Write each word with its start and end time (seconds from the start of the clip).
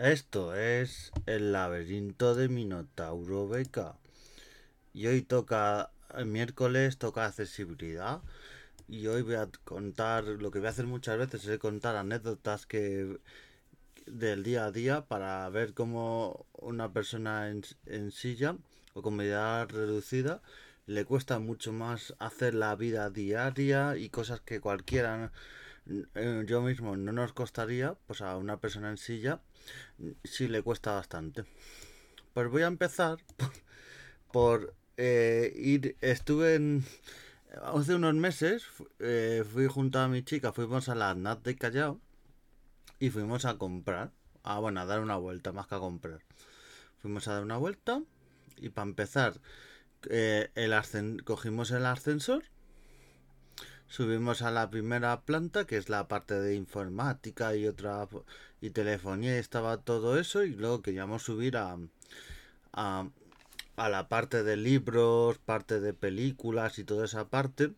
Esto 0.00 0.54
es 0.54 1.12
el 1.26 1.52
laberinto 1.52 2.34
de 2.34 2.48
Minotauro 2.48 3.46
Beca. 3.46 3.98
Y 4.94 5.06
hoy 5.08 5.20
toca, 5.20 5.90
el 6.16 6.24
miércoles 6.24 6.96
toca 6.96 7.26
accesibilidad. 7.26 8.22
Y 8.88 9.08
hoy 9.08 9.20
voy 9.20 9.34
a 9.34 9.50
contar, 9.62 10.24
lo 10.24 10.50
que 10.50 10.58
voy 10.58 10.68
a 10.68 10.70
hacer 10.70 10.86
muchas 10.86 11.18
veces 11.18 11.46
es 11.46 11.58
contar 11.58 11.96
anécdotas 11.96 12.64
que 12.64 13.18
del 14.06 14.42
día 14.42 14.64
a 14.64 14.72
día 14.72 15.02
para 15.02 15.46
ver 15.50 15.74
cómo 15.74 16.46
una 16.54 16.94
persona 16.94 17.50
en, 17.50 17.62
en 17.84 18.10
silla 18.10 18.56
o 18.94 19.02
con 19.02 19.16
movilidad 19.16 19.68
reducida 19.68 20.40
le 20.86 21.04
cuesta 21.04 21.40
mucho 21.40 21.74
más 21.74 22.14
hacer 22.18 22.54
la 22.54 22.74
vida 22.74 23.10
diaria 23.10 23.98
y 23.98 24.08
cosas 24.08 24.40
que 24.40 24.60
cualquiera 24.60 25.30
eh, 26.14 26.44
yo 26.46 26.62
mismo 26.62 26.96
no 26.96 27.12
nos 27.12 27.32
costaría, 27.32 27.94
pues 28.06 28.20
a 28.20 28.36
una 28.36 28.60
persona 28.60 28.90
en 28.90 28.98
silla 28.98 29.40
sí 30.24 30.48
le 30.48 30.62
cuesta 30.62 30.92
bastante. 30.94 31.44
Pues 32.32 32.48
voy 32.48 32.62
a 32.62 32.68
empezar 32.68 33.18
por, 34.32 34.74
eh, 34.96 35.52
ir, 35.56 35.96
estuve 36.00 36.54
en, 36.54 36.84
hace 37.62 37.94
unos 37.94 38.14
meses, 38.14 38.64
eh, 39.00 39.44
fui 39.50 39.66
junto 39.66 39.98
a 39.98 40.08
mi 40.08 40.22
chica, 40.22 40.52
fuimos 40.52 40.88
a 40.88 40.94
la 40.94 41.14
NAT 41.14 41.42
de 41.44 41.56
Callao 41.56 42.00
y 43.00 43.10
fuimos 43.10 43.44
a 43.44 43.58
comprar, 43.58 44.12
ah 44.44 44.60
bueno, 44.60 44.80
a 44.80 44.86
dar 44.86 45.00
una 45.00 45.16
vuelta 45.16 45.52
más 45.52 45.66
que 45.66 45.74
a 45.74 45.80
comprar. 45.80 46.20
Fuimos 47.02 47.26
a 47.28 47.34
dar 47.34 47.42
una 47.42 47.56
vuelta 47.56 48.02
y 48.58 48.68
para 48.68 48.88
empezar, 48.88 49.40
el 50.08 51.24
cogimos 51.24 51.70
el 51.72 51.86
ascensor 51.86 52.44
subimos 53.90 54.40
a 54.40 54.50
la 54.50 54.70
primera 54.70 55.20
planta, 55.22 55.66
que 55.66 55.76
es 55.76 55.88
la 55.88 56.08
parte 56.08 56.40
de 56.40 56.54
informática 56.54 57.54
y 57.56 57.66
otra 57.66 58.08
y 58.62 58.70
telefonía, 58.70 59.36
y 59.36 59.38
estaba 59.38 59.78
todo 59.78 60.18
eso, 60.18 60.44
y 60.44 60.54
luego 60.54 60.80
queríamos 60.80 61.24
subir 61.24 61.56
a, 61.56 61.76
a, 62.72 63.08
a 63.76 63.88
la 63.88 64.08
parte 64.08 64.42
de 64.44 64.56
libros, 64.56 65.38
parte 65.38 65.80
de 65.80 65.92
películas 65.92 66.78
y 66.78 66.84
toda 66.84 67.04
esa 67.04 67.28
parte, 67.28 67.72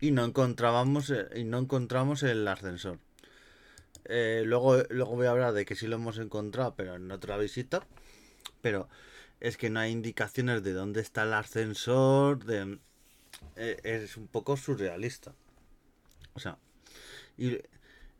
y 0.00 0.10
no 0.10 0.24
encontrábamos 0.24 1.10
eh, 1.10 1.28
y 1.36 1.44
no 1.44 1.58
encontramos 1.58 2.22
el 2.24 2.46
ascensor. 2.48 2.98
Eh, 4.06 4.42
luego, 4.44 4.82
luego 4.88 5.14
voy 5.14 5.26
a 5.28 5.30
hablar 5.30 5.52
de 5.52 5.64
que 5.64 5.76
sí 5.76 5.86
lo 5.86 5.96
hemos 5.96 6.18
encontrado, 6.18 6.74
pero 6.74 6.96
en 6.96 7.10
otra 7.12 7.36
visita. 7.36 7.86
Pero 8.60 8.88
es 9.40 9.56
que 9.56 9.70
no 9.70 9.80
hay 9.80 9.92
indicaciones 9.92 10.62
de 10.62 10.72
dónde 10.72 11.00
está 11.00 11.22
el 11.22 11.34
ascensor, 11.34 12.44
de, 12.44 12.78
es 13.56 14.16
un 14.16 14.26
poco 14.26 14.56
surrealista. 14.56 15.34
O 16.34 16.40
sea, 16.40 16.58
y, 17.36 17.58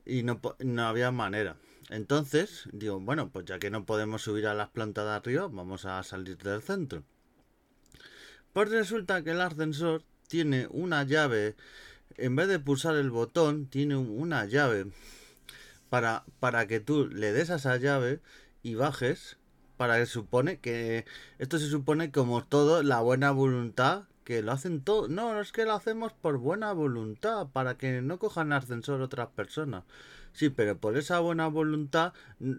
y 0.05 0.23
no, 0.23 0.41
no, 0.59 0.87
había 0.87 1.11
manera. 1.11 1.57
Entonces, 1.89 2.69
digo, 2.73 3.01
bueno, 3.01 3.31
pues 3.31 3.47
ya 3.47 3.59
que 3.59 3.71
no 3.71 3.85
podemos 3.85 4.23
subir 4.23 4.47
a 4.47 4.55
las 4.55 4.69
plantas 4.69 5.05
de 5.05 5.13
arriba, 5.13 5.49
vamos 5.51 5.85
a 5.85 6.03
salir 6.03 6.39
del 6.39 6.63
centro. 6.63 7.03
Pues 8.53 8.69
resulta 8.71 9.23
que 9.23 9.31
el 9.31 9.41
ascensor 9.41 10.03
tiene 10.29 10.69
una 10.71 11.05
llave, 11.05 11.57
en 12.17 12.37
vez 12.37 12.49
de 12.49 12.59
pulsar 12.59 12.97
el 12.97 13.11
botón, 13.11 13.67
tiene 13.67 13.97
una 13.97 14.45
llave 14.45 14.87
para, 15.89 16.25
para 16.39 16.67
que 16.67 16.81
tú 16.81 17.09
le 17.09 17.33
des 17.33 17.51
a 17.51 17.57
esa 17.57 17.77
llave 17.77 18.21
y 18.63 18.75
bajes 18.75 19.37
para 19.77 19.99
que 19.99 20.07
supone 20.07 20.59
que 20.59 21.07
esto 21.39 21.59
se 21.59 21.69
supone 21.69 22.11
como 22.13 22.45
todo 22.45 22.83
la 22.83 23.01
buena 23.01 23.31
voluntad 23.31 24.05
que 24.31 24.43
lo 24.43 24.53
hacen 24.53 24.81
todo. 24.83 25.09
No, 25.09 25.41
es 25.41 25.51
que 25.51 25.65
lo 25.65 25.73
hacemos 25.73 26.13
por 26.13 26.39
buena 26.39 26.73
voluntad, 26.73 27.49
para 27.49 27.77
que 27.77 28.01
no 28.01 28.21
cojan 28.21 28.53
ascensor 28.53 29.03
otras 29.03 29.27
personas. 29.31 29.83
Sí, 30.33 30.51
pero 30.51 30.79
por 30.79 30.97
esa 30.97 31.19
buena 31.19 31.49
voluntad, 31.49 32.13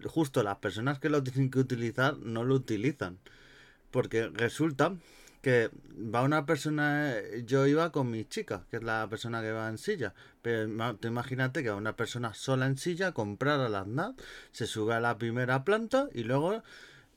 justo 0.06 0.44
las 0.44 0.58
personas 0.58 1.00
que 1.00 1.08
lo 1.08 1.24
tienen 1.24 1.50
que 1.50 1.60
utilizar 1.60 2.18
no 2.18 2.44
lo 2.44 2.56
utilizan. 2.56 3.20
Porque 3.90 4.28
resulta 4.28 4.98
que 5.42 5.70
va 5.96 6.24
una 6.24 6.46
persona, 6.46 7.14
yo 7.46 7.66
iba 7.68 7.94
con 7.94 8.12
mi 8.12 8.26
chica, 8.26 8.66
que 8.70 8.76
es 8.78 8.84
la 8.84 9.08
persona 9.10 9.42
que 9.42 9.54
va 9.54 9.70
en 9.70 9.78
silla, 9.78 10.14
pero 10.42 10.98
te 10.98 11.08
imagínate 11.08 11.64
que 11.64 11.70
va 11.70 11.78
una 11.78 11.96
persona 11.96 12.34
sola 12.34 12.66
en 12.66 12.78
silla, 12.78 13.14
comprar 13.14 13.62
a 13.62 13.70
las 13.70 13.88
NAT, 13.88 14.20
se 14.52 14.68
sube 14.68 14.94
a 14.94 15.00
la 15.00 15.18
primera 15.18 15.64
planta 15.64 16.10
y 16.14 16.24
luego 16.24 16.64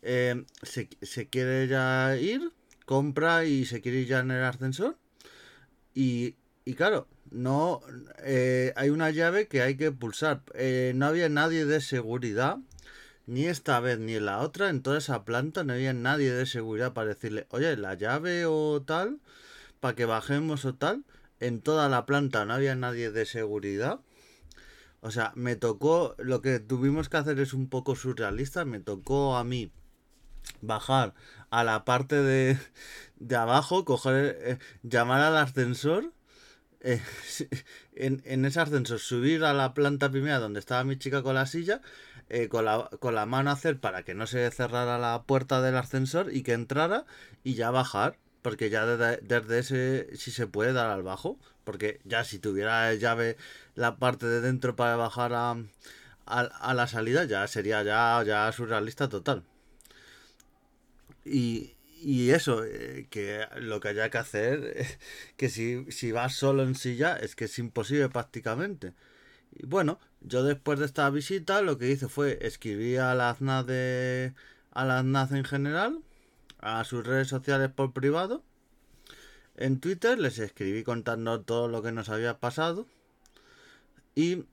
eh, 0.03 0.45
se, 0.63 0.89
se 1.03 1.29
quiere 1.29 1.67
ya 1.67 2.17
ir 2.17 2.53
compra 2.85 3.45
y 3.45 3.65
se 3.67 3.81
quiere 3.81 4.01
ir 4.01 4.09
ya 4.09 4.21
en 4.21 4.31
el 4.31 4.45
ascensor. 4.45 4.97
Y, 5.95 6.37
y 6.65 6.75
claro, 6.75 7.07
no 7.31 7.81
eh, 8.25 8.73
hay 8.77 8.91
una 8.91 9.11
llave 9.11 9.49
que 9.49 9.63
hay 9.63 9.77
que 9.77 9.93
pulsar. 9.93 10.43
Eh, 10.55 10.93
no 10.95 11.07
había 11.07 11.29
nadie 11.29 11.67
de 11.67 11.81
seguridad, 11.81 12.59
ni 13.27 13.47
esta 13.47 13.81
vez 13.81 13.99
ni 13.99 14.15
en 14.15 14.27
la 14.27 14.41
otra, 14.41 14.71
en 14.71 14.83
toda 14.83 14.99
esa 14.99 15.25
planta 15.25 15.65
no 15.65 15.73
había 15.73 15.93
nadie 15.93 16.33
de 16.33 16.47
seguridad 16.47 16.93
para 16.93 17.09
decirle, 17.09 17.47
oye, 17.51 17.77
la 17.77 17.95
llave 17.95 18.47
o 18.47 18.83
tal, 18.83 19.21
para 19.81 19.95
que 19.95 20.05
bajemos 20.05 20.65
o 20.65 20.75
tal. 20.75 21.05
En 21.41 21.61
toda 21.61 21.89
la 21.89 22.07
planta 22.07 22.45
no 22.45 22.55
había 22.55 22.75
nadie 22.77 23.11
de 23.11 23.27
seguridad. 23.27 24.01
O 25.01 25.11
sea, 25.11 25.33
me 25.35 25.57
tocó, 25.57 26.15
lo 26.19 26.41
que 26.41 26.61
tuvimos 26.61 27.09
que 27.09 27.19
hacer 27.19 27.39
es 27.41 27.53
un 27.53 27.69
poco 27.69 27.95
surrealista, 27.97 28.65
me 28.65 28.81
tocó 28.81 29.37
a 29.37 29.45
mí 29.45 29.71
bajar 30.67 31.15
a 31.51 31.65
la 31.65 31.85
parte 31.85 32.17
de, 32.17 32.59
de 33.17 33.37
abajo, 33.37 33.85
coger, 33.85 34.37
eh, 34.41 34.59
llamar 34.83 35.21
al 35.21 35.37
ascensor, 35.37 36.13
eh, 36.81 37.01
en, 37.95 38.23
en, 38.27 38.45
ese 38.45 38.61
ascensor 38.61 38.99
subir 38.99 39.45
a 39.45 39.55
la 39.55 39.75
planta 39.75 40.11
primera 40.11 40.39
donde 40.39 40.61
estaba 40.61 40.85
mi 40.85 40.99
chica 40.99 41.23
con 41.23 41.35
la 41.35 41.47
silla, 41.47 41.81
eh, 42.29 42.49
con, 42.49 42.65
la, 42.65 42.91
con 43.01 43.15
la 43.15 43.27
mano 43.27 43.51
hacer 43.51 43.81
para 43.81 44.03
que 44.03 44.15
no 44.15 44.27
se 44.27 44.51
cerrara 44.51 44.99
la 44.99 45.23
puerta 45.25 45.63
del 45.63 45.77
ascensor 45.77 46.33
y 46.33 46.43
que 46.43 46.53
entrara 46.53 47.07
y 47.43 47.55
ya 47.55 47.71
bajar. 47.71 48.19
Porque 48.43 48.69
ya 48.69 48.85
desde, 48.85 49.59
ese 49.59 50.17
si 50.17 50.31
se 50.31 50.47
puede 50.47 50.75
dar 50.75 50.91
al 50.91 51.03
bajo. 51.03 51.39
Porque 51.65 52.01
ya 52.05 52.25
si 52.25 52.39
tuviera 52.39 52.93
llave 52.95 53.39
la 53.75 53.97
parte 53.97 54.27
de 54.27 54.43
dentro 54.43 54.77
para 54.77 54.97
bajar 54.97 55.33
a, 55.33 55.53
a, 56.27 56.41
a 56.41 56.75
la 56.75 56.87
salida 56.87 57.25
ya 57.25 57.47
sería 57.49 57.83
ya, 57.83 58.23
ya 58.25 58.53
surrealista 58.53 59.09
total. 59.09 59.45
Y, 61.25 61.75
y 62.05 62.31
eso, 62.31 62.65
eh, 62.65 63.07
que 63.11 63.47
lo 63.57 63.81
que 63.81 63.89
haya 63.89 64.11
que 64.11 64.19
hacer, 64.19 64.87
que 65.37 65.49
si, 65.49 65.91
si 65.91 66.13
vas 66.13 66.35
solo 66.35 66.63
en 66.63 66.75
silla, 66.75 67.17
es 67.17 67.35
que 67.35 67.47
es 67.47 67.59
imposible 67.59 68.09
prácticamente. 68.09 68.93
Y 69.53 69.67
bueno, 69.67 69.99
yo 70.21 70.43
después 70.43 70.79
de 70.79 70.87
esta 70.87 71.09
visita 71.11 71.63
lo 71.63 71.79
que 71.79 71.91
hice 71.91 72.09
fue 72.09 72.39
escribir 72.43 73.01
a 73.01 73.15
la 73.15 73.31
AZNAZ 73.31 73.67
de, 73.67 74.35
a 74.73 74.85
la 74.85 74.99
AZNAZ 74.99 75.33
en 75.33 75.45
general, 75.45 76.01
a 76.59 76.85
sus 76.85 77.07
redes 77.07 77.29
sociales 77.29 77.71
por 77.71 77.93
privado. 77.93 78.43
En 79.57 79.81
Twitter 79.81 80.19
les 80.19 80.39
escribí 80.39 80.83
contando 80.83 81.41
todo 81.43 81.69
lo 81.69 81.83
que 81.83 81.93
nos 81.93 82.09
había 82.09 82.39
pasado. 82.39 82.87
Y, 84.15 84.45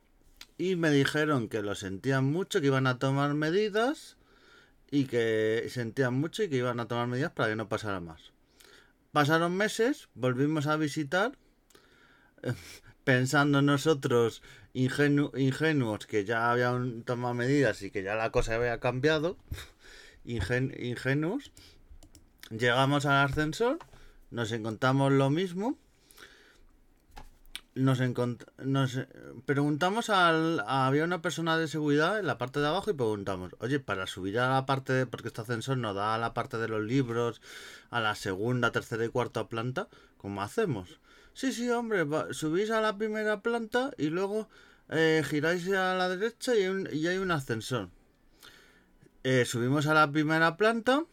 y 0.57 0.75
me 0.75 0.91
dijeron 0.91 1.49
que 1.49 1.61
lo 1.61 1.75
sentían 1.75 2.25
mucho, 2.25 2.61
que 2.61 2.67
iban 2.67 2.87
a 2.87 2.99
tomar 2.99 3.33
medidas 3.33 4.17
y 4.91 5.05
que 5.05 5.65
sentían 5.69 6.13
mucho 6.13 6.43
y 6.43 6.49
que 6.49 6.57
iban 6.57 6.79
a 6.81 6.87
tomar 6.87 7.07
medidas 7.07 7.31
para 7.31 7.49
que 7.49 7.55
no 7.55 7.69
pasara 7.69 8.01
más. 8.01 8.33
Pasaron 9.13 9.55
meses, 9.55 10.09
volvimos 10.13 10.67
a 10.67 10.75
visitar, 10.75 11.37
pensando 13.05 13.61
nosotros 13.61 14.43
ingenuos 14.73 16.05
que 16.05 16.25
ya 16.25 16.51
habían 16.51 17.03
tomado 17.03 17.33
medidas 17.33 17.81
y 17.81 17.91
que 17.91 18.03
ya 18.03 18.15
la 18.15 18.31
cosa 18.31 18.55
había 18.55 18.79
cambiado, 18.79 19.37
ingenuos, 20.25 21.51
llegamos 22.49 23.05
al 23.05 23.25
ascensor, 23.25 23.79
nos 24.29 24.51
encontramos 24.51 25.11
lo 25.13 25.29
mismo 25.29 25.77
nos, 27.75 27.99
nos 28.57 28.99
preguntamos 29.45 30.09
al 30.09 30.63
había 30.67 31.05
una 31.05 31.21
persona 31.21 31.57
de 31.57 31.67
seguridad 31.67 32.19
en 32.19 32.27
la 32.27 32.37
parte 32.37 32.59
de 32.59 32.67
abajo 32.67 32.91
y 32.91 32.93
preguntamos 32.93 33.53
oye 33.59 33.79
para 33.79 34.07
subir 34.07 34.39
a 34.39 34.49
la 34.49 34.65
parte 34.65 34.91
de, 34.91 35.05
porque 35.05 35.29
este 35.29 35.41
ascensor 35.41 35.77
nos 35.77 35.95
da 35.95 36.15
a 36.15 36.17
la 36.17 36.33
parte 36.33 36.57
de 36.57 36.67
los 36.67 36.81
libros 36.83 37.41
a 37.89 38.01
la 38.01 38.15
segunda 38.15 38.71
tercera 38.71 39.05
y 39.05 39.09
cuarta 39.09 39.47
planta 39.47 39.87
cómo 40.17 40.41
hacemos 40.41 40.99
sí 41.33 41.53
sí 41.53 41.69
hombre 41.69 42.05
subís 42.31 42.71
a 42.71 42.81
la 42.81 42.97
primera 42.97 43.41
planta 43.41 43.91
y 43.97 44.07
luego 44.07 44.49
eh, 44.89 45.23
giráis 45.25 45.69
a 45.69 45.95
la 45.95 46.09
derecha 46.09 46.53
y 46.55 46.65
y 46.93 47.07
hay 47.07 47.17
un 47.17 47.31
ascensor 47.31 47.89
eh, 49.23 49.45
subimos 49.45 49.87
a 49.87 49.93
la 49.93 50.11
primera 50.11 50.57
planta 50.57 51.05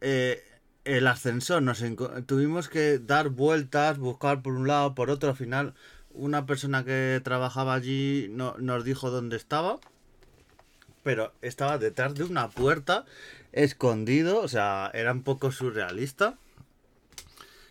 eh, 0.00 0.44
el 0.84 1.06
ascensor, 1.06 1.62
nos 1.62 1.82
tuvimos 2.26 2.68
que 2.68 2.98
dar 2.98 3.30
vueltas, 3.30 3.98
buscar 3.98 4.42
por 4.42 4.54
un 4.54 4.68
lado, 4.68 4.94
por 4.94 5.10
otro. 5.10 5.30
Al 5.30 5.36
final, 5.36 5.74
una 6.12 6.46
persona 6.46 6.84
que 6.84 7.20
trabajaba 7.24 7.74
allí 7.74 8.28
no, 8.30 8.56
nos 8.58 8.84
dijo 8.84 9.10
dónde 9.10 9.36
estaba, 9.36 9.78
pero 11.02 11.32
estaba 11.42 11.78
detrás 11.78 12.14
de 12.14 12.24
una 12.24 12.48
puerta, 12.50 13.04
escondido, 13.52 14.40
o 14.40 14.48
sea, 14.48 14.90
era 14.94 15.12
un 15.12 15.22
poco 15.22 15.52
surrealista. 15.52 16.38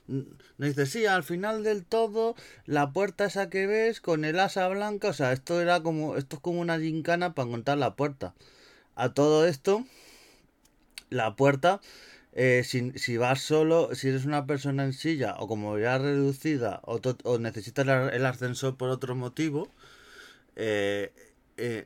Nos 0.07 0.27
dice, 0.69 0.85
sí, 0.85 1.05
al 1.05 1.23
final 1.23 1.63
del 1.63 1.85
todo, 1.85 2.35
la 2.65 2.91
puerta 2.91 3.25
esa 3.25 3.49
que 3.49 3.67
ves 3.67 4.01
con 4.01 4.25
el 4.25 4.39
asa 4.39 4.67
blanca, 4.67 5.09
o 5.09 5.13
sea, 5.13 5.33
esto 5.33 5.61
era 5.61 5.81
como, 5.81 6.17
esto 6.17 6.37
es 6.37 6.41
como 6.41 6.59
una 6.59 6.79
gincana 6.79 7.33
para 7.33 7.47
encontrar 7.47 7.77
la 7.77 7.95
puerta. 7.95 8.33
a 8.95 9.13
todo 9.13 9.47
esto, 9.47 9.85
la 11.09 11.35
puerta, 11.35 11.81
eh, 12.35 12.63
si, 12.65 12.91
si, 12.97 13.17
vas 13.17 13.41
solo, 13.41 13.93
si 13.93 14.09
eres 14.09 14.25
una 14.25 14.45
persona 14.45 14.83
en 14.83 14.93
silla 14.93 15.35
o 15.39 15.47
como 15.47 15.77
ya 15.77 15.97
reducida 15.97 16.81
o, 16.83 16.99
o 17.23 17.37
necesitas 17.39 17.87
el 18.13 18.25
ascensor 18.25 18.75
por 18.75 18.89
otro 18.89 19.15
motivo, 19.15 19.71
eh, 20.55 21.13
eh, 21.57 21.85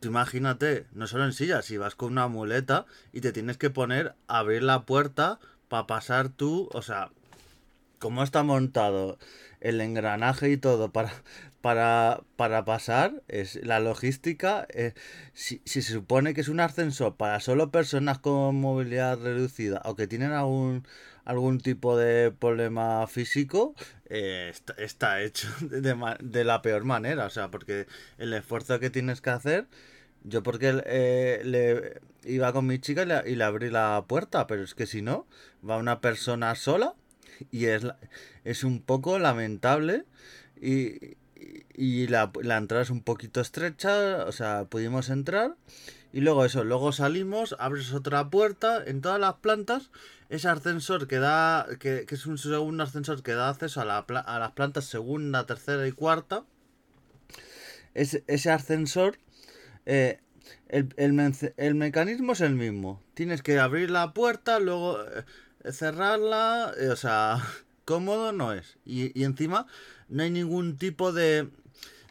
tú 0.00 0.08
imagínate, 0.08 0.86
no 0.92 1.06
solo 1.06 1.24
en 1.24 1.32
silla, 1.32 1.62
si 1.62 1.76
vas 1.76 1.94
con 1.94 2.12
una 2.12 2.28
muleta 2.28 2.86
y 3.12 3.20
te 3.20 3.32
tienes 3.32 3.56
que 3.56 3.70
poner 3.70 4.14
a 4.26 4.38
abrir 4.40 4.62
la 4.62 4.84
puerta 4.84 5.40
para 5.68 5.86
pasar 5.86 6.28
tú, 6.28 6.68
o 6.72 6.82
sea, 6.82 7.10
cómo 7.98 8.22
está 8.22 8.42
montado 8.42 9.18
el 9.60 9.80
engranaje 9.80 10.50
y 10.50 10.56
todo 10.56 10.92
para, 10.92 11.12
para, 11.60 12.22
para 12.36 12.64
pasar, 12.64 13.22
es 13.28 13.56
la 13.64 13.80
logística, 13.80 14.66
eh, 14.70 14.94
si, 15.32 15.60
se 15.64 15.82
supone 15.82 16.34
que 16.34 16.40
es 16.40 16.48
un 16.48 16.60
ascensor 16.60 17.16
para 17.16 17.40
solo 17.40 17.70
personas 17.70 18.18
con 18.18 18.60
movilidad 18.60 19.18
reducida 19.20 19.82
o 19.84 19.96
que 19.96 20.06
tienen 20.06 20.32
algún, 20.32 20.86
algún 21.24 21.60
tipo 21.60 21.96
de 21.96 22.30
problema 22.30 23.06
físico, 23.06 23.74
eh, 24.08 24.52
está, 24.78 25.22
hecho 25.22 25.48
de, 25.60 25.96
de, 26.20 26.44
la 26.44 26.62
peor 26.62 26.84
manera, 26.84 27.26
o 27.26 27.30
sea, 27.30 27.50
porque 27.50 27.86
el 28.18 28.32
esfuerzo 28.32 28.78
que 28.80 28.90
tienes 28.90 29.20
que 29.20 29.30
hacer... 29.30 29.66
Yo 30.24 30.42
porque 30.42 30.82
eh, 30.84 31.42
le 31.44 32.00
iba 32.24 32.52
con 32.52 32.66
mi 32.66 32.80
chica 32.80 33.02
y 33.02 33.06
le, 33.06 33.30
y 33.30 33.36
le 33.36 33.44
abrí 33.44 33.70
la 33.70 34.04
puerta, 34.08 34.48
pero 34.48 34.64
es 34.64 34.74
que 34.74 34.84
si 34.84 35.00
no, 35.00 35.26
va 35.66 35.76
una 35.76 36.00
persona 36.00 36.54
sola 36.56 36.96
y 37.50 37.66
es, 37.66 37.86
es 38.44 38.64
un 38.64 38.80
poco 38.80 39.18
lamentable 39.18 40.04
y, 40.60 41.16
y 41.74 42.06
la, 42.08 42.32
la, 42.42 42.56
entrada 42.56 42.82
es 42.82 42.90
un 42.90 43.02
poquito 43.02 43.40
estrecha, 43.40 44.24
o 44.24 44.32
sea, 44.32 44.64
pudimos 44.64 45.08
entrar 45.10 45.56
y 46.12 46.20
luego 46.20 46.44
eso, 46.44 46.64
luego 46.64 46.92
salimos, 46.92 47.54
abres 47.58 47.92
otra 47.92 48.30
puerta, 48.30 48.82
en 48.84 49.00
todas 49.02 49.20
las 49.20 49.34
plantas, 49.34 49.90
ese 50.30 50.48
ascensor 50.48 51.06
que 51.06 51.18
da, 51.18 51.66
que, 51.78 52.06
que 52.06 52.14
es 52.14 52.26
un 52.26 52.38
segundo 52.38 52.82
ascensor 52.82 53.22
que 53.22 53.32
da 53.32 53.50
acceso 53.50 53.80
a, 53.80 53.84
la, 53.84 53.98
a 53.98 54.38
las 54.38 54.52
plantas 54.52 54.86
segunda, 54.86 55.46
tercera 55.46 55.86
y 55.86 55.92
cuarta, 55.92 56.44
es, 57.94 58.22
ese 58.26 58.50
ascensor, 58.50 59.18
eh, 59.84 60.20
el, 60.68 60.88
el, 60.96 61.34
el, 61.56 61.74
mecanismo 61.74 62.32
es 62.32 62.40
el 62.40 62.54
mismo, 62.54 63.02
tienes 63.14 63.42
que 63.42 63.58
abrir 63.58 63.90
la 63.90 64.12
puerta, 64.12 64.58
luego... 64.58 65.02
Eh, 65.02 65.24
cerrarla, 65.70 66.72
eh, 66.78 66.88
o 66.88 66.96
sea, 66.96 67.42
cómodo 67.84 68.32
no 68.32 68.52
es. 68.52 68.78
Y, 68.84 69.22
encima 69.22 69.66
no 70.08 70.22
hay 70.22 70.30
ningún 70.30 70.78
tipo 70.78 71.12
de, 71.12 71.48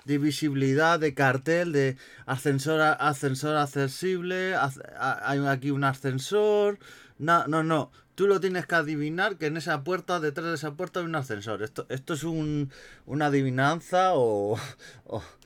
de 0.06 0.18
visibilidad, 0.18 1.00
de 1.00 1.14
cartel, 1.14 1.72
de 1.72 1.98
ascensor, 2.26 2.82
ascensor 2.82 3.56
accesible, 3.58 4.56
hay 5.00 5.46
aquí 5.46 5.72
un 5.72 5.84
ascensor. 5.84 6.80
No, 7.18 7.48
no, 7.48 7.64
no. 7.64 7.92
Tú 8.16 8.28
lo 8.28 8.40
tienes 8.40 8.66
que 8.66 8.76
adivinar 8.76 9.38
que 9.38 9.46
en 9.48 9.58
esa 9.58 9.84
puerta, 9.84 10.20
detrás 10.20 10.48
de 10.48 10.56
esa 10.56 10.76
puerta 10.76 11.00
hay 11.00 11.06
un 11.06 11.16
ascensor. 11.16 11.62
Esto, 11.62 11.86
esto 11.90 12.14
es 12.14 12.24
un, 12.24 12.72
una 13.06 13.28
adivinanza 13.28 14.12
o... 14.14 14.60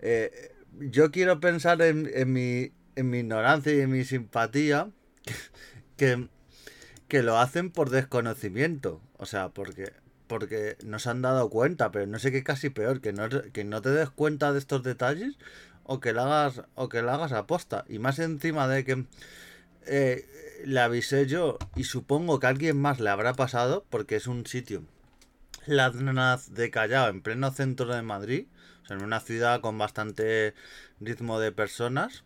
Eh, 0.00 0.54
yo 0.78 1.10
quiero 1.10 1.40
pensar 1.40 1.82
en, 1.82 2.32
mi, 2.32 2.72
en 2.94 3.10
mi 3.10 3.18
ignorancia 3.18 3.74
y 3.74 3.80
en 3.80 3.90
mi 3.90 4.04
simpatía 4.04 4.90
que 5.96 6.28
lo 7.22 7.38
hacen 7.38 7.70
por 7.70 7.90
desconocimiento. 7.90 9.00
O 9.16 9.26
sea, 9.26 9.48
porque, 9.48 9.92
porque 10.26 10.76
no 10.84 10.98
se 10.98 11.10
han 11.10 11.22
dado 11.22 11.50
cuenta, 11.50 11.90
pero 11.90 12.06
no 12.06 12.18
sé 12.18 12.30
qué 12.30 12.42
casi 12.42 12.70
peor, 12.70 13.00
que 13.00 13.12
no, 13.12 13.28
que 13.28 13.64
no 13.64 13.82
te 13.82 13.90
des 13.90 14.10
cuenta 14.10 14.52
de 14.52 14.58
estos 14.58 14.82
detalles 14.82 15.36
o 15.84 16.00
que 16.00 16.12
lo 16.12 16.22
hagas, 16.22 16.62
o 16.74 16.88
que 16.88 17.02
lo 17.02 17.10
hagas 17.10 17.32
aposta. 17.32 17.84
Y 17.88 17.98
más 17.98 18.18
encima 18.18 18.68
de 18.68 18.84
que 18.84 19.06
eh, 19.86 20.26
le 20.64 20.80
avisé 20.80 21.26
yo 21.26 21.58
y 21.74 21.84
supongo 21.84 22.38
que 22.38 22.46
a 22.46 22.50
alguien 22.50 22.78
más 22.78 23.00
le 23.00 23.10
habrá 23.10 23.32
pasado, 23.34 23.84
porque 23.88 24.16
es 24.16 24.26
un 24.26 24.46
sitio, 24.46 24.84
la 25.66 25.90
de 25.90 26.70
Callao, 26.70 27.08
en 27.08 27.22
pleno 27.22 27.50
centro 27.52 27.94
de 27.94 28.02
Madrid, 28.02 28.46
o 28.82 28.86
sea, 28.86 28.96
en 28.96 29.04
una 29.04 29.20
ciudad 29.20 29.60
con 29.60 29.78
bastante 29.78 30.54
ritmo 31.00 31.40
de 31.40 31.52
personas 31.52 32.22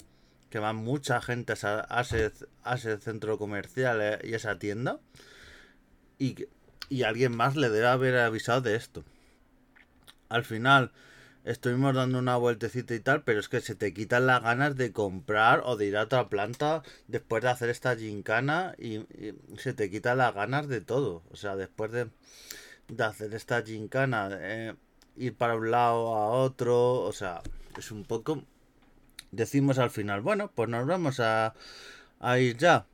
que 0.53 0.59
va 0.59 0.75
mucha 0.75 1.23
gente 1.23 1.55
a, 1.63 2.01
ese, 2.03 2.99
centro 2.99 3.39
comercial 3.39 4.01
eh, 4.03 4.19
y 4.23 4.35
esa 4.35 4.59
tienda. 4.59 5.01
Y, 6.19 6.47
alguien 7.03 7.35
más 7.35 7.57
le 7.57 7.71
debe 7.71 7.87
haber 7.87 8.19
avisado 8.19 8.61
de 8.61 8.77
esto. 8.77 9.03
Al 10.29 10.45
final 10.45 10.93
estuvimos 11.45 11.95
dando 11.95 12.19
una 12.19 12.37
vueltecita 12.37 12.95
y 12.95 13.01
tal, 13.01 13.23
pero 13.25 13.41
es 13.41 13.49
que 13.49 13.63
se 13.63 13.75
te 13.75 13.95
quitan 13.95 14.27
las 14.27 14.43
ganas 14.43 14.77
de 14.77 14.93
comprar 14.93 15.63
o 15.65 15.79
de 15.79 15.87
ir 15.87 15.97
a 15.97 16.03
otra 16.03 16.29
planta 16.29 16.83
después 17.09 17.43
de 17.43 17.49
hacer 17.49 17.71
esta 17.71 17.97
gincana 17.97 18.75
y, 18.79 19.07
se 19.57 19.73
te 19.73 19.91
quitan 19.91 20.19
las 20.19 20.35
ganas 20.35 20.69
de 20.69 20.83
todo. 20.83 21.23
O 21.31 21.37
sea, 21.37 21.57
después 21.57 21.93
de, 21.93 22.11
de 22.89 23.05
hacer 23.05 23.33
esta 23.33 23.63
gincana, 23.63 24.29
eh, 24.33 24.75
ir 25.17 25.35
para 25.35 25.57
un 25.57 25.71
lado 25.71 26.15
a 26.15 26.27
otro, 26.29 27.01
o 27.01 27.13
sea, 27.15 27.41
es 27.79 27.91
un 27.91 28.05
poco 28.05 28.45
decimos 29.33 29.79
al 29.79 29.91
final, 29.91 30.21
bueno, 30.21 30.53
pues 30.55 30.69
nos 30.69 30.87
vamos 30.87 31.19
a, 31.19 31.55
ir 32.39 32.57
ya. 32.57 32.87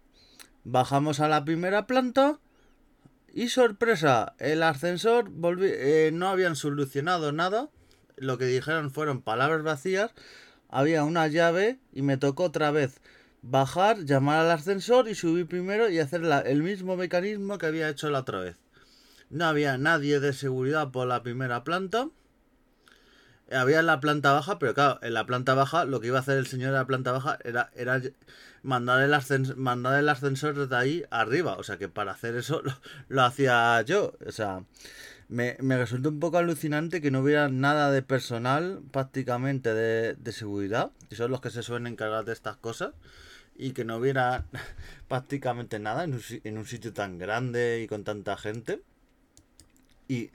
Bajamos 0.65 1.21
a 1.21 1.29
la 1.29 1.45
primera 1.45 1.87
planta 1.87 2.39
y 3.33 3.49
sorpresa, 3.49 4.35
el 4.39 4.63
ascensor 4.63 5.31
eh, 5.61 6.11
no 6.13 6.29
habían 6.29 6.57
solucionado 6.57 7.33
nada. 7.33 7.69
Lo 8.17 8.39
que 8.39 8.47
dijeron 8.47 8.91
fueron 8.91 9.23
palabras 9.23 9.63
vacías. 9.63 10.13
Había 10.71 11.05
una 11.05 11.29
llave 11.29 11.79
y 11.93 12.03
me 12.03 12.17
tocó 12.17 12.45
otra 12.45 12.71
vez 12.71 13.01
bajar, 13.43 14.05
llamar 14.05 14.41
al 14.41 14.51
ascensor 14.51 15.09
y 15.09 15.15
subir 15.15 15.47
primero 15.47 15.89
y 15.89 15.99
hacer 15.99 16.23
el 16.47 16.63
mismo 16.63 16.97
mecanismo 16.97 17.59
que 17.59 17.67
había 17.67 17.89
hecho 17.89 18.11
la 18.11 18.21
otra 18.21 18.41
vez. 18.41 18.57
No 19.31 19.47
había 19.47 19.79
nadie 19.79 20.21
de 20.21 20.33
seguridad 20.33 20.91
por 20.91 21.07
la 21.07 21.23
primera 21.23 21.65
planta 21.65 22.09
había 23.53 23.81
en 23.81 23.87
la 23.87 24.01
planta 24.01 24.33
baja, 24.33 24.59
pero 24.59 24.75
claro, 24.75 24.99
en 25.03 25.15
la 25.15 25.27
planta 25.27 25.55
baja 25.55 25.85
lo 25.85 26.01
que 26.01 26.09
iba 26.09 26.19
a 26.19 26.21
hacer 26.21 26.39
el 26.39 26.47
señor 26.47 26.73
de 26.73 26.79
la 26.79 26.87
planta 26.87 27.13
baja 27.13 27.39
era, 27.45 27.71
era 27.75 28.01
mandar, 28.63 29.01
el 29.03 29.15
ascensor, 29.15 29.57
mandar 29.57 29.99
el 29.99 30.09
ascensor 30.09 30.55
desde 30.55 30.77
ahí 30.77 31.05
arriba. 31.11 31.55
O 31.55 31.63
sea 31.63 31.79
que 31.79 31.89
para 31.89 32.13
hacer 32.13 32.37
eso 32.37 32.63
lo, 33.09 33.23
hacía 33.23 33.81
yo. 33.83 34.15
O 34.27 34.33
sea, 34.33 34.65
me, 35.29 35.57
me, 35.61 35.77
resulta 35.79 36.09
un 36.09 36.21
poco 36.21 36.39
alucinante 36.39 37.01
que 37.01 37.11
no 37.11 37.21
hubiera 37.21 37.49
nada 37.49 37.91
de 37.91 38.03
personal 38.03 38.81
prácticamente 38.93 39.75
de, 39.75 40.15
de 40.15 40.33
seguridad, 40.33 40.91
que 41.09 41.17
son 41.17 41.31
los 41.31 41.41
que 41.41 41.51
se 41.51 41.63
suelen 41.63 41.87
encargar 41.87 42.25
de 42.25 42.33
estas 42.33 42.57
cosas, 42.57 42.93
y 43.57 43.73
que 43.73 43.85
no 43.85 43.97
hubiera 43.97 44.45
prácticamente 45.09 45.79
nada 45.79 46.05
en 46.05 46.15
un, 46.15 46.23
en 46.45 46.59
un 46.59 46.67
sitio 46.67 46.93
tan 46.93 47.19
grande 47.19 47.81
y 47.83 47.89
con 47.89 48.05
tanta 48.05 48.37
gente. 48.37 48.83
Y 50.07 50.31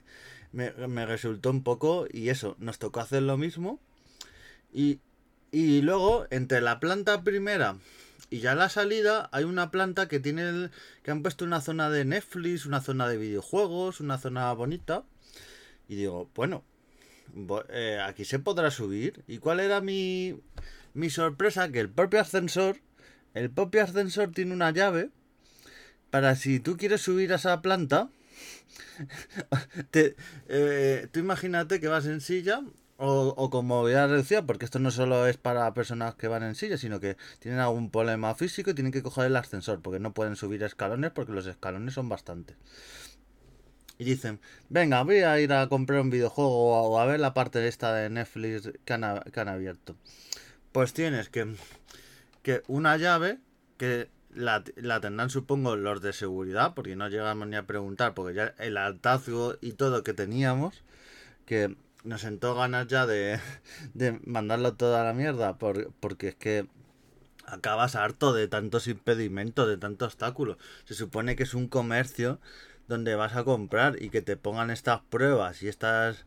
me, 0.54 1.06
resultó 1.06 1.50
un 1.50 1.62
poco 1.62 2.06
y 2.10 2.28
eso, 2.28 2.56
nos 2.58 2.78
tocó 2.78 3.00
hacer 3.00 3.22
lo 3.22 3.36
mismo. 3.36 3.80
Y, 4.72 5.00
y 5.52 5.82
luego, 5.82 6.26
entre 6.30 6.60
la 6.60 6.80
planta 6.80 7.22
primera 7.22 7.76
y 8.30 8.40
ya 8.40 8.54
la 8.54 8.68
salida, 8.68 9.28
hay 9.32 9.44
una 9.44 9.70
planta 9.70 10.08
que 10.08 10.20
tiene 10.20 10.48
el, 10.48 10.70
que 11.02 11.10
han 11.10 11.22
puesto 11.22 11.44
una 11.44 11.60
zona 11.60 11.90
de 11.90 12.04
Netflix, 12.04 12.66
una 12.66 12.80
zona 12.80 13.08
de 13.08 13.18
videojuegos, 13.18 14.00
una 14.00 14.18
zona 14.18 14.52
bonita. 14.52 15.04
Y 15.88 15.96
digo, 15.96 16.30
bueno, 16.34 16.64
eh, 17.68 18.00
aquí 18.04 18.24
se 18.24 18.38
podrá 18.38 18.70
subir. 18.70 19.22
¿Y 19.26 19.38
cuál 19.38 19.60
era 19.60 19.80
mi, 19.80 20.40
mi 20.94 21.10
sorpresa? 21.10 21.70
Que 21.70 21.80
el 21.80 21.90
propio 21.90 22.20
ascensor, 22.20 22.78
el 23.34 23.50
propio 23.50 23.82
ascensor 23.82 24.30
tiene 24.32 24.54
una 24.54 24.70
llave 24.70 25.10
para 26.10 26.36
si 26.36 26.60
tú 26.60 26.76
quieres 26.76 27.02
subir 27.02 27.32
a 27.32 27.36
esa 27.36 27.60
planta, 27.60 28.08
Te, 29.90 30.16
eh, 30.48 31.08
tú 31.12 31.20
imagínate 31.20 31.80
que 31.80 31.88
vas 31.88 32.06
en 32.06 32.20
silla 32.20 32.62
o, 32.96 33.34
o 33.36 33.50
con 33.50 33.66
movilidad 33.66 34.08
reducida, 34.08 34.46
porque 34.46 34.64
esto 34.64 34.78
no 34.78 34.90
solo 34.90 35.26
es 35.26 35.36
para 35.36 35.72
personas 35.74 36.14
que 36.14 36.28
van 36.28 36.42
en 36.42 36.54
silla, 36.54 36.78
sino 36.78 37.00
que 37.00 37.16
tienen 37.40 37.60
algún 37.60 37.90
problema 37.90 38.34
físico 38.34 38.70
y 38.70 38.74
tienen 38.74 38.92
que 38.92 39.02
coger 39.02 39.26
el 39.26 39.36
ascensor, 39.36 39.82
porque 39.82 40.00
no 40.00 40.14
pueden 40.14 40.36
subir 40.36 40.62
escalones, 40.62 41.10
porque 41.10 41.32
los 41.32 41.46
escalones 41.46 41.94
son 41.94 42.08
bastantes. 42.08 42.56
Y 43.96 44.04
dicen, 44.04 44.40
venga, 44.68 45.02
voy 45.02 45.18
a 45.18 45.38
ir 45.40 45.52
a 45.52 45.68
comprar 45.68 46.00
un 46.00 46.10
videojuego 46.10 46.90
o 46.90 46.98
a 46.98 47.06
ver 47.06 47.20
la 47.20 47.32
parte 47.32 47.60
de 47.60 47.68
esta 47.68 47.94
de 47.94 48.10
Netflix 48.10 48.72
que 48.84 48.92
han, 48.92 49.20
que 49.20 49.40
han 49.40 49.48
abierto. 49.48 49.96
Pues 50.72 50.92
tienes 50.92 51.28
que, 51.28 51.54
que 52.42 52.62
una 52.66 52.96
llave 52.96 53.38
que 53.76 54.08
la, 54.34 54.64
la, 54.76 55.00
tendrán 55.00 55.30
supongo 55.30 55.76
los 55.76 56.00
de 56.02 56.12
seguridad, 56.12 56.74
porque 56.74 56.96
no 56.96 57.08
llegamos 57.08 57.48
ni 57.48 57.56
a 57.56 57.66
preguntar, 57.66 58.14
porque 58.14 58.34
ya 58.34 58.54
el 58.58 58.76
hartazgo 58.76 59.56
y 59.60 59.72
todo 59.72 60.02
que 60.02 60.12
teníamos, 60.12 60.82
que 61.46 61.76
nos 62.04 62.20
sentó 62.22 62.54
ganas 62.54 62.86
ya 62.86 63.06
de, 63.06 63.40
de 63.94 64.20
mandarlo 64.24 64.74
toda 64.74 65.02
a 65.02 65.04
la 65.04 65.12
mierda, 65.12 65.58
por, 65.58 65.92
porque 66.00 66.28
es 66.28 66.34
que 66.34 66.68
acabas 67.46 67.96
harto 67.96 68.32
de 68.32 68.48
tantos 68.48 68.86
impedimentos, 68.88 69.68
de 69.68 69.76
tantos 69.76 70.06
obstáculos. 70.06 70.58
Se 70.84 70.94
supone 70.94 71.36
que 71.36 71.42
es 71.44 71.54
un 71.54 71.68
comercio 71.68 72.40
donde 72.88 73.14
vas 73.14 73.36
a 73.36 73.44
comprar 73.44 74.02
y 74.02 74.10
que 74.10 74.22
te 74.22 74.36
pongan 74.36 74.70
estas 74.70 75.00
pruebas 75.02 75.62
y 75.62 75.68
estas 75.68 76.26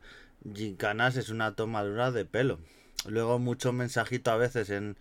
gincanas 0.54 1.16
es 1.16 1.30
una 1.30 1.54
tomadura 1.54 2.10
de 2.10 2.24
pelo. 2.24 2.58
Luego 3.06 3.38
mucho 3.38 3.72
mensajito 3.72 4.30
a 4.30 4.36
veces 4.36 4.70
en, 4.70 4.96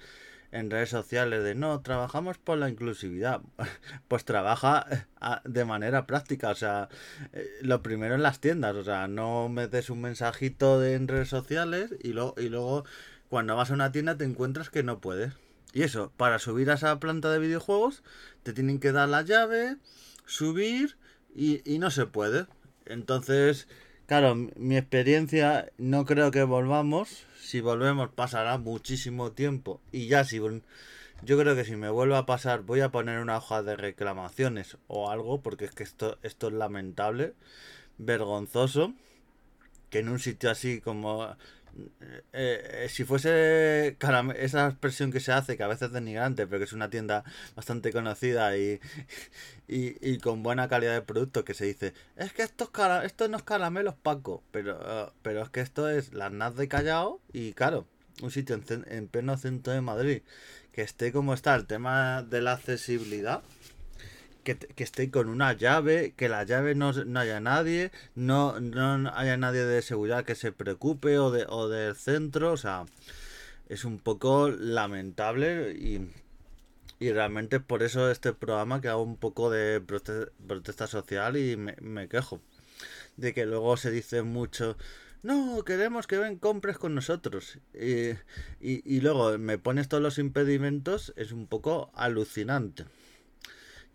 en 0.52 0.72
redes 0.72 0.90
sociales 0.90 1.44
de 1.44 1.56
no, 1.56 1.82
trabajamos 1.82 2.38
por 2.38 2.58
la 2.58 2.70
inclusividad. 2.70 3.42
Pues 4.08 4.26
trabaja 4.26 4.86
eh, 4.90 5.06
de 5.44 5.66
manera 5.66 6.08
práctica, 6.08 6.50
o 6.50 6.56
sea, 6.56 6.90
eh, 7.34 7.46
lo 7.62 7.82
primero 7.82 8.16
en 8.16 8.24
las 8.24 8.40
tiendas, 8.40 8.76
o 8.76 8.84
sea, 8.84 9.08
no 9.08 9.50
metes 9.50 9.90
un 9.90 10.02
mensajito 10.02 10.84
en 10.84 11.08
redes 11.08 11.30
sociales 11.30 11.94
y, 12.02 12.14
lo, 12.14 12.34
y 12.38 12.50
luego 12.50 12.86
cuando 13.30 13.56
vas 13.56 13.72
a 13.72 13.74
una 13.74 13.92
tienda 13.92 14.18
te 14.18 14.24
encuentras 14.24 14.70
que 14.70 14.84
no 14.84 15.00
puedes. 15.00 15.34
Y 15.74 15.84
eso, 15.84 16.12
para 16.16 16.40
subir 16.40 16.72
a 16.72 16.76
esa 16.76 17.00
planta 17.00 17.32
de 17.32 17.40
videojuegos 17.40 18.04
te 18.44 18.54
tienen 18.54 18.80
que 18.80 18.94
dar 18.94 19.10
la 19.10 19.22
llave, 19.24 19.78
subir 20.26 20.98
y, 21.36 21.62
y 21.70 21.80
no 21.80 21.92
se 21.92 22.06
puede. 22.06 22.46
Entonces, 22.86 23.68
claro, 24.08 24.36
mi 24.36 24.78
experiencia 24.78 25.72
no 25.78 26.06
creo 26.06 26.32
que 26.32 26.44
volvamos. 26.44 27.26
Si 27.40 27.62
volvemos 27.62 28.10
pasará 28.10 28.58
muchísimo 28.58 29.32
tiempo. 29.32 29.80
Y 29.92 30.08
ya 30.08 30.24
si 30.24 30.42
yo 31.24 31.38
creo 31.40 31.56
que 31.56 31.66
si 31.66 31.76
me 31.76 31.90
vuelve 31.90 32.18
a 32.18 32.26
pasar 32.26 32.62
voy 32.62 32.82
a 32.82 32.90
poner 32.90 33.20
una 33.20 33.38
hoja 33.38 33.62
de 33.64 33.76
reclamaciones 33.76 34.78
o 34.88 35.12
algo. 35.12 35.42
Porque 35.42 35.66
es 35.66 35.72
que 35.72 35.84
esto, 35.84 36.18
esto 36.24 36.48
es 36.48 36.54
lamentable. 36.54 37.36
Vergonzoso. 38.00 38.94
Que 39.90 40.00
en 40.00 40.10
un 40.10 40.20
sitio 40.20 40.50
así 40.50 40.82
como 40.82 41.36
eh, 42.34 42.86
eh, 42.86 42.88
si 42.90 43.04
fuese 43.04 43.98
esa 44.38 44.68
expresión 44.68 45.12
que 45.12 45.20
se 45.20 45.32
hace, 45.32 45.58
que 45.58 45.64
a 45.64 45.68
veces 45.68 45.88
es 45.88 45.94
denigrante, 45.94 46.48
pero 46.48 46.60
que 46.60 46.66
es 46.66 46.74
una 46.74 46.90
tienda 46.90 47.24
bastante 47.56 47.92
conocida 47.92 48.58
y, 48.58 48.80
y, 49.68 50.18
con 50.20 50.44
buena 50.44 50.68
calidad 50.68 50.94
de 50.94 51.02
producto, 51.02 51.44
que 51.46 51.54
se 51.54 51.66
dice, 51.66 51.94
es 52.16 52.34
que 52.34 52.44
estos 52.44 52.70
cara 52.70 53.06
esto 53.06 53.28
no 53.28 53.38
es 53.38 53.44
caramelos 53.44 53.96
Paco, 53.96 54.44
pero, 54.52 55.14
pero 55.22 55.42
es 55.42 55.50
que 55.50 55.62
esto 55.62 55.90
es 55.90 56.14
la 56.14 56.30
NAS 56.30 56.56
de 56.56 56.68
Callao 56.68 57.22
y 57.34 57.54
claro, 57.54 57.88
un 58.22 58.32
sitio 58.32 58.56
en, 58.56 58.86
en 58.88 59.08
pleno 59.08 59.38
centro 59.38 59.74
de 59.74 59.82
Madrid, 59.82 60.22
que 60.72 60.82
esté 60.82 61.12
como 61.12 61.34
está 61.34 61.56
el 61.56 61.66
tema 61.66 62.24
de 62.24 62.42
la 62.42 62.54
accesibilidad 62.54 63.44
que, 64.56 64.84
esté 64.84 65.12
con 65.12 65.28
una 65.28 65.54
llave, 65.54 66.14
que 66.16 66.30
la 66.30 66.44
llave 66.44 66.74
no, 66.76 66.94
haya 67.20 67.40
nadie, 67.42 67.92
no, 68.16 68.60
no 68.62 69.12
haya 69.14 69.36
nadie 69.36 69.66
de 69.66 69.82
seguridad 69.82 70.24
que 70.24 70.36
se 70.36 70.52
preocupe 70.54 71.20
o, 71.20 71.32
de, 71.32 71.46
o 71.50 71.68
del 71.68 71.96
centro, 71.96 72.54
o 72.54 72.58
sea, 72.58 72.86
es 73.68 73.84
un 73.84 74.00
poco 74.00 74.50
lamentable 74.50 75.72
y, 75.74 76.10
y 77.00 77.12
realmente 77.12 77.60
por 77.60 77.84
eso 77.84 78.10
este 78.10 78.32
programa 78.32 78.80
que 78.80 78.88
hago 78.88 79.04
un 79.04 79.18
poco 79.18 79.50
de 79.50 79.82
protesta 79.82 80.88
social 80.88 81.36
y 81.36 81.58
me, 81.58 82.08
quejo 82.08 82.40
de 83.18 83.34
que 83.34 83.46
luego 83.46 83.76
se 83.76 83.92
dice 83.92 84.22
mucho 84.22 84.78
no, 85.24 85.64
queremos 85.66 86.08
que 86.08 86.18
ven 86.18 86.38
compres 86.38 86.78
con 86.78 86.96
nosotros. 86.96 87.58
Y, 87.74 88.12
y, 88.62 88.82
y, 88.86 89.02
luego 89.02 89.38
me 89.40 89.58
pones 89.58 89.90
todos 89.90 90.02
los 90.02 90.20
impedimentos, 90.20 91.12
es 91.18 91.32
un 91.32 91.48
poco 91.48 91.92
alucinante. 91.96 92.86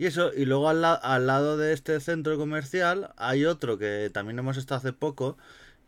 Y 0.03 0.07
eso, 0.07 0.35
y 0.35 0.47
luego 0.47 0.69
al, 0.69 0.85
al, 0.85 1.29
lado 1.29 1.57
de 1.57 1.73
este 1.73 2.01
centro 2.01 2.37
comercial 2.37 3.13
hay 3.17 3.45
otro 3.45 3.79
que 3.79 4.11
también 4.13 4.37
hemos 4.37 4.57
estado 4.57 4.79
hace 4.81 4.93
poco, 4.93 5.39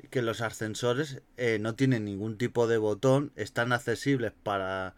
que 0.09 0.23
los 0.23 0.40
ascensores 0.40 1.21
eh, 1.37 1.59
no 1.61 1.75
tienen 1.75 2.04
ningún 2.04 2.38
tipo 2.38 2.68
de 2.68 2.78
botón, 2.78 3.33
están 3.35 3.73
accesibles 3.73 4.33
para, 4.44 4.94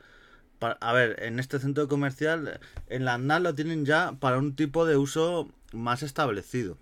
A 0.60 0.92
ver, 0.92 1.22
en 1.22 1.40
este 1.40 1.58
centro 1.58 1.88
comercial, 1.88 2.60
en 2.88 3.06
la 3.06 3.16
NAL 3.16 3.44
lo 3.44 3.54
tienen 3.54 3.86
ya 3.86 4.12
para 4.20 4.36
un 4.36 4.54
tipo 4.54 4.84
de 4.84 4.98
uso 4.98 5.50
más 5.72 6.02
establecido. 6.02 6.76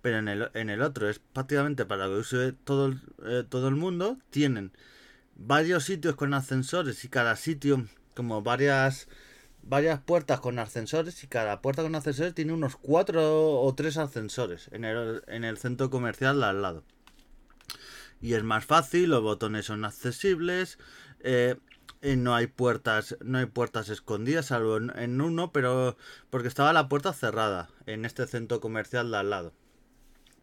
Pero 0.00 0.20
en 0.20 0.28
el, 0.28 0.48
en 0.54 0.70
el 0.70 0.80
otro 0.80 1.10
es 1.10 1.18
prácticamente 1.18 1.84
para 1.84 2.06
que 2.06 2.14
use 2.14 2.54
todo 2.64 2.94
eh, 3.26 3.44
todo 3.46 3.68
el 3.68 3.76
mundo. 3.76 4.16
Tienen 4.30 4.72
varios 5.36 5.84
sitios 5.84 6.14
con 6.14 6.32
ascensores 6.32 7.04
y 7.04 7.08
cada 7.10 7.36
sitio 7.36 7.86
como 8.14 8.40
varias 8.40 9.06
varias 9.62 10.00
puertas 10.00 10.40
con 10.40 10.58
ascensores 10.58 11.22
y 11.24 11.26
cada 11.26 11.62
puerta 11.62 11.82
con 11.82 11.94
ascensores 11.94 12.34
tiene 12.34 12.52
unos 12.52 12.76
cuatro 12.76 13.60
o 13.60 13.74
tres 13.74 13.96
ascensores 13.96 14.68
en 14.72 14.84
el, 14.84 15.22
en 15.26 15.44
el 15.44 15.58
centro 15.58 15.90
comercial 15.90 16.40
de 16.40 16.46
al 16.46 16.62
lado. 16.62 16.84
Y 18.20 18.34
es 18.34 18.44
más 18.44 18.64
fácil, 18.64 19.10
los 19.10 19.22
botones 19.22 19.66
son 19.66 19.84
accesibles, 19.84 20.78
eh, 21.20 21.56
no 22.02 22.34
hay 22.34 22.46
puertas, 22.46 23.16
no 23.20 23.38
hay 23.38 23.46
puertas 23.46 23.88
escondidas, 23.88 24.46
salvo 24.46 24.76
en, 24.76 25.20
uno, 25.20 25.52
pero 25.52 25.96
porque 26.30 26.48
estaba 26.48 26.72
la 26.72 26.88
puerta 26.88 27.12
cerrada 27.12 27.68
en 27.86 28.04
este 28.04 28.26
centro 28.26 28.60
comercial 28.60 29.10
de 29.10 29.16
al 29.18 29.30
lado. 29.30 29.52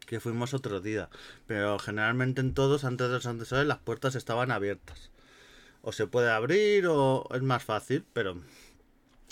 Que 0.06 0.20
fuimos 0.20 0.54
otro 0.54 0.80
día. 0.80 1.08
Pero 1.46 1.78
generalmente 1.78 2.40
en 2.40 2.54
todos, 2.54 2.84
antes 2.84 3.08
de 3.08 3.14
los 3.14 3.26
ascensores, 3.26 3.66
las 3.66 3.78
puertas 3.78 4.14
estaban 4.14 4.50
abiertas. 4.50 5.10
O 5.82 5.92
se 5.92 6.06
puede 6.06 6.30
abrir 6.30 6.86
o 6.86 7.28
es 7.32 7.42
más 7.42 7.62
fácil, 7.62 8.04
pero 8.12 8.40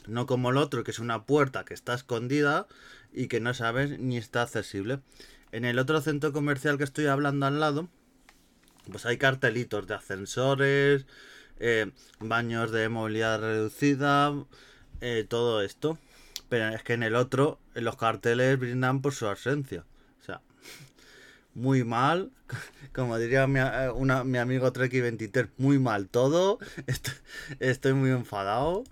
no 0.08 0.26
como 0.26 0.50
el 0.50 0.56
otro, 0.56 0.84
que 0.84 0.90
es 0.90 0.98
una 0.98 1.24
puerta 1.24 1.64
que 1.64 1.74
está 1.74 1.94
escondida 1.94 2.66
y 3.12 3.28
que 3.28 3.40
no 3.40 3.54
sabes 3.54 3.98
ni 3.98 4.16
está 4.16 4.42
accesible. 4.42 5.00
En 5.52 5.64
el 5.64 5.78
otro 5.78 6.00
centro 6.00 6.32
comercial 6.32 6.78
que 6.78 6.84
estoy 6.84 7.06
hablando 7.06 7.46
al 7.46 7.60
lado, 7.60 7.88
pues 8.90 9.06
hay 9.06 9.18
cartelitos 9.18 9.86
de 9.86 9.94
ascensores, 9.94 11.06
eh, 11.58 11.90
baños 12.20 12.70
de 12.70 12.88
movilidad 12.88 13.40
reducida, 13.40 14.32
eh, 15.00 15.26
todo 15.28 15.62
esto. 15.62 15.98
Pero 16.48 16.68
es 16.68 16.82
que 16.82 16.94
en 16.94 17.02
el 17.02 17.14
otro, 17.14 17.58
los 17.74 17.96
carteles 17.96 18.58
brindan 18.58 19.02
por 19.02 19.12
su 19.14 19.26
ausencia. 19.26 19.84
O 20.20 20.24
sea, 20.24 20.40
muy 21.54 21.84
mal. 21.84 22.30
Como 22.94 23.18
diría 23.18 23.46
mi, 23.46 23.60
eh, 23.60 24.24
mi 24.24 24.38
amigo 24.38 24.72
Treki23, 24.72 25.50
muy 25.58 25.78
mal 25.78 26.08
todo. 26.08 26.58
estoy 27.60 27.92
muy 27.92 28.10
enfadado 28.10 28.84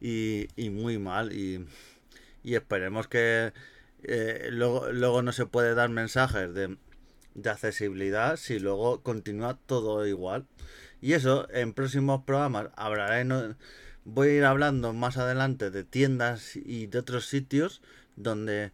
y, 0.00 0.48
y 0.56 0.70
muy 0.70 0.98
mal. 0.98 1.32
Y, 1.32 1.66
y 2.42 2.54
esperemos 2.54 3.08
que 3.08 3.52
eh, 4.02 4.48
luego, 4.50 4.92
luego 4.92 5.22
no 5.22 5.32
se 5.32 5.46
puede 5.46 5.74
dar 5.74 5.88
mensajes 5.88 6.52
de, 6.54 6.76
de 7.34 7.50
accesibilidad 7.50 8.36
si 8.36 8.58
luego 8.58 9.02
continúa 9.02 9.58
todo 9.66 10.06
igual. 10.06 10.46
Y 11.00 11.12
eso 11.12 11.48
en 11.50 11.72
próximos 11.72 12.22
programas 12.24 12.68
hablaré. 12.76 13.26
voy 14.04 14.28
a 14.28 14.32
ir 14.32 14.44
hablando 14.44 14.92
más 14.92 15.16
adelante 15.16 15.70
de 15.70 15.84
tiendas 15.84 16.56
y 16.56 16.86
de 16.86 16.98
otros 16.98 17.26
sitios 17.26 17.82
donde 18.16 18.72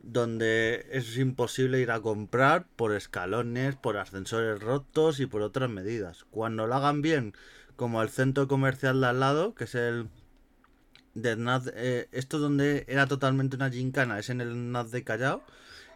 donde 0.00 0.86
es 0.90 1.16
imposible 1.18 1.80
ir 1.80 1.90
a 1.90 2.00
comprar 2.00 2.66
por 2.76 2.94
escalones, 2.94 3.76
por 3.76 3.96
ascensores 3.96 4.60
rotos 4.60 5.20
y 5.20 5.26
por 5.26 5.42
otras 5.42 5.68
medidas. 5.70 6.24
Cuando 6.30 6.66
lo 6.66 6.74
hagan 6.76 7.02
bien, 7.02 7.34
como 7.78 8.02
el 8.02 8.08
centro 8.08 8.48
comercial 8.48 9.00
de 9.00 9.06
al 9.06 9.20
lado, 9.20 9.54
que 9.54 9.62
es 9.62 9.76
el 9.76 10.08
de 11.14 11.36
Naz, 11.36 11.70
eh, 11.76 12.08
esto 12.10 12.40
donde 12.40 12.84
era 12.88 13.06
totalmente 13.06 13.54
una 13.54 13.70
gincana, 13.70 14.18
es 14.18 14.30
en 14.30 14.40
el 14.40 14.72
Naz 14.72 14.90
de 14.90 15.04
Callao, 15.04 15.44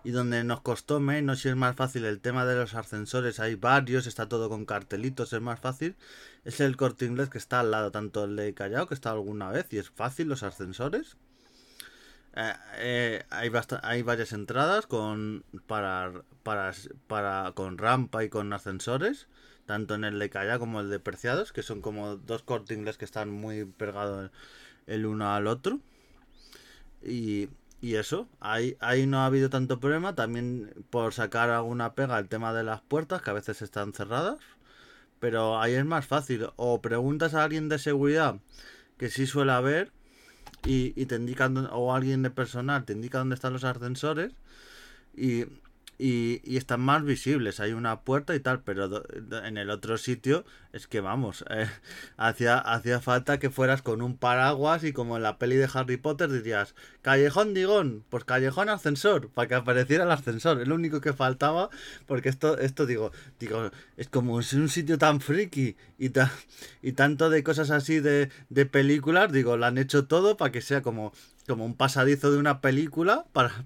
y 0.05 0.12
donde 0.12 0.45
nos 0.45 0.61
costó 0.61 1.01
menos 1.01 1.45
y 1.45 1.49
es 1.49 1.57
más 1.57 1.75
fácil 1.75 2.05
el 2.05 2.21
tema 2.21 2.47
de 2.47 2.55
los 2.55 2.75
ascensores, 2.75 3.41
hay 3.41 3.57
varios, 3.57 4.07
está 4.07 4.29
todo 4.29 4.49
con 4.49 4.65
cartelitos, 4.65 5.33
es 5.33 5.41
más 5.41 5.59
fácil, 5.59 5.97
es 6.45 6.61
el 6.61 6.77
corte 6.77 7.05
inglés 7.05 7.31
que 7.31 7.39
está 7.39 7.59
al 7.59 7.73
lado, 7.73 7.91
tanto 7.91 8.25
el 8.27 8.37
de 8.37 8.55
Callao, 8.55 8.87
que 8.87 8.95
está 8.95 9.11
alguna 9.11 9.51
vez, 9.51 9.67
y 9.73 9.79
es 9.79 9.91
fácil 9.91 10.29
los 10.29 10.45
ascensores. 10.45 11.17
Eh, 12.37 12.53
eh, 12.77 13.25
hay, 13.31 13.51
hay 13.83 14.03
varias 14.03 14.33
entradas 14.33 14.87
con 14.87 15.45
para, 15.67 16.12
para, 16.45 16.73
para 17.09 17.53
con 17.57 17.77
rampa 17.77 18.23
y 18.23 18.29
con 18.29 18.53
ascensores 18.53 19.27
tanto 19.66 19.95
en 19.95 20.04
el 20.04 20.19
de 20.19 20.31
Callao 20.31 20.59
como 20.59 20.81
el 20.81 20.90
de 20.90 20.99
Preciados 21.00 21.52
que 21.52 21.62
son 21.62 21.81
como 21.81 22.16
dos 22.16 22.42
corte 22.42 22.75
inglés 22.75 22.99
que 22.99 23.04
están 23.04 23.31
muy 23.31 23.64
pegados 23.64 24.31
el 24.87 25.07
uno 25.07 25.33
al 25.33 25.47
otro. 25.47 25.81
Y, 27.02 27.49
y 27.81 27.97
eso, 27.97 28.28
ahí, 28.40 28.76
ahí 28.81 29.07
no 29.07 29.19
ha 29.19 29.26
habido 29.26 29.50
tanto 29.50 29.81
problema. 29.81 30.14
También 30.14 30.73
por 30.90 31.12
sacar 31.14 31.50
alguna 31.50 31.95
pega 31.95 32.19
el 32.19 32.28
tema 32.28 32.52
de 32.54 32.64
las 32.64 32.81
puertas, 32.81 33.23
que 33.23 33.31
a 33.31 33.35
veces 33.35 33.62
están 33.62 33.92
cerradas. 33.92 34.38
Pero 35.21 35.61
ahí 35.61 35.75
es 35.75 35.85
más 35.85 36.07
fácil. 36.07 36.49
O 36.57 36.81
preguntas 36.83 37.35
a 37.35 37.45
alguien 37.45 37.69
de 37.69 37.78
seguridad, 37.78 38.40
que 38.99 39.11
sí 39.11 39.26
suele 39.26 39.52
haber, 39.52 39.92
y, 40.64 40.92
y 41.00 41.07
te 41.07 41.16
indican, 41.16 41.69
o 41.73 41.95
alguien 41.95 42.23
de 42.23 42.31
personal 42.31 42.85
te 42.85 42.92
indica 42.92 43.19
dónde 43.19 43.35
están 43.35 43.52
los 43.52 43.64
ascensores. 43.64 44.33
Y, 45.16 45.47
y, 45.99 46.56
están 46.56 46.80
más 46.80 47.04
visibles. 47.04 47.61
Hay 47.61 47.72
una 47.72 48.00
puerta 48.00 48.34
y 48.34 48.40
tal, 48.40 48.62
pero 48.62 49.02
en 49.44 49.56
el 49.56 49.70
otro 49.70 49.99
sitio 49.99 50.44
es 50.72 50.87
que 50.87 51.00
vamos, 51.00 51.44
eh, 51.50 51.68
hacía, 52.16 53.00
falta 53.00 53.38
que 53.38 53.50
fueras 53.50 53.82
con 53.82 54.02
un 54.02 54.16
paraguas 54.16 54.84
y 54.84 54.92
como 54.92 55.16
en 55.16 55.22
la 55.22 55.38
peli 55.38 55.56
de 55.56 55.68
Harry 55.72 55.99
Potter 55.99 56.30
dirías, 56.30 56.75
callejón 57.02 57.54
digón, 57.54 58.04
pues 58.08 58.25
callejón 58.25 58.68
ascensor, 58.68 59.28
para 59.28 59.49
que 59.49 59.54
apareciera 59.54 60.04
el 60.04 60.11
ascensor. 60.11 60.61
Es 60.61 60.68
lo 60.68 60.75
único 60.75 61.00
que 61.00 61.12
faltaba, 61.12 61.68
porque 62.06 62.28
esto, 62.28 62.58
esto 62.58 62.87
digo, 62.87 63.12
digo, 63.38 63.70
es 63.96 64.08
como 64.08 64.40
es 64.40 64.52
un 64.54 64.68
sitio 64.68 64.99
tan 64.99 65.20
friki 65.20 65.76
y, 65.99 66.11
y 66.82 66.92
tanto 66.92 67.30
de 67.30 67.42
cosas 67.42 67.70
así 67.70 68.00
de, 68.00 68.30
de 68.49 68.66
películas, 68.66 69.30
digo, 69.30 69.56
lo 69.56 69.66
han 69.66 69.78
hecho 69.78 70.06
todo 70.06 70.37
para 70.37 70.52
que 70.52 70.62
sea 70.62 70.82
como 70.82 71.12
como 71.46 71.64
un 71.64 71.76
pasadizo 71.76 72.30
de 72.30 72.38
una 72.38 72.61
película 72.61 73.26
para, 73.32 73.64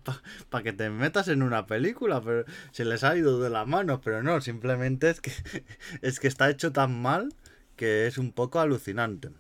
para, 0.50 0.62
que 0.62 0.73
te 0.73 0.90
metas 0.90 1.28
en 1.28 1.42
una 1.42 1.66
película, 1.66 2.21
pero 2.23 2.45
se 2.73 2.85
les 2.85 3.04
ha 3.04 3.16
ido 3.16 3.40
de 3.40 3.50
las 3.50 3.66
manos, 3.66 4.00
pero 4.02 4.23
no, 4.23 4.40
simplemente 4.40 5.11
es 5.11 5.21
que 5.21 5.33
es 6.02 6.21
que 6.21 6.28
está 6.28 6.50
hecho 6.50 6.73
tan 6.73 7.00
mal 7.00 7.35
que 7.76 8.06
es 8.06 8.18
un 8.18 8.33
poco 8.33 8.61
alucinante. 8.61 9.30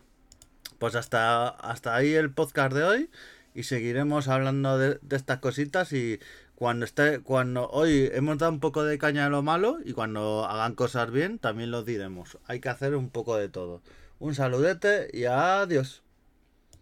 Pues 0.78 0.94
hasta, 0.94 1.48
hasta 1.48 1.94
ahí 1.96 2.12
el 2.12 2.30
podcast 2.30 2.74
de 2.74 2.84
hoy 2.84 3.10
y 3.54 3.62
seguiremos 3.62 4.28
hablando 4.28 4.76
de, 4.76 5.00
estas 5.10 5.38
cositas 5.38 5.92
y 5.94 6.20
cuando 6.54 6.84
esté, 6.84 7.20
cuando 7.20 7.68
hoy 7.70 8.10
hemos 8.12 8.36
dado 8.38 8.52
un 8.52 8.60
poco 8.60 8.84
de 8.84 8.98
caña 8.98 9.26
a 9.26 9.30
lo 9.30 9.42
malo 9.42 9.78
y 9.84 9.94
cuando 9.94 10.44
hagan 10.44 10.74
cosas 10.74 11.10
bien 11.10 11.38
también 11.38 11.70
lo 11.70 11.82
diremos. 11.82 12.38
Hay 12.46 12.60
que 12.60 12.68
hacer 12.68 12.94
un 12.94 13.08
poco 13.08 13.36
de 13.36 13.48
todo. 13.48 13.80
Un 14.18 14.34
saludete 14.34 15.08
y 15.12 15.24
adiós. 15.24 16.02